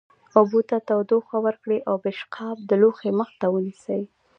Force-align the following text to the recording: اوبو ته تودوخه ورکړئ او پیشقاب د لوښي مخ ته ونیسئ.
اوبو 0.37 0.59
ته 0.69 0.77
تودوخه 0.87 1.37
ورکړئ 1.45 1.79
او 1.89 1.95
پیشقاب 2.05 2.57
د 2.69 2.71
لوښي 2.81 3.11
مخ 3.19 3.29
ته 3.39 3.47
ونیسئ. 3.53 4.01